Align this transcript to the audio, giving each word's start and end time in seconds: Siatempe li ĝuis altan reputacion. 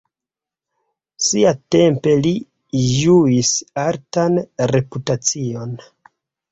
Siatempe 1.25 2.15
li 2.23 2.33
ĝuis 2.87 3.55
altan 3.87 4.45
reputacion. 4.75 5.81